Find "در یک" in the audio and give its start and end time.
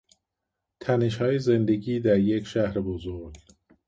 1.99-2.47